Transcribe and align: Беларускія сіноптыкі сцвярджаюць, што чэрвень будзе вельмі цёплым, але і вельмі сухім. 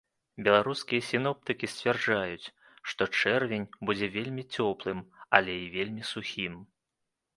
Беларускія 0.45 1.01
сіноптыкі 1.09 1.67
сцвярджаюць, 1.73 2.51
што 2.93 3.03
чэрвень 3.19 3.67
будзе 3.91 4.07
вельмі 4.17 4.43
цёплым, 4.55 5.05
але 5.41 5.53
і 5.67 5.69
вельмі 5.77 6.03
сухім. 6.15 6.55